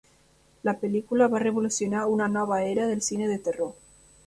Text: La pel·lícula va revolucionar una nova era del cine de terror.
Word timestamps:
La 0.69 0.73
pel·lícula 0.83 1.27
va 1.33 1.41
revolucionar 1.43 2.07
una 2.15 2.31
nova 2.39 2.59
era 2.73 2.91
del 2.95 3.07
cine 3.11 3.31
de 3.35 3.39
terror. 3.51 3.73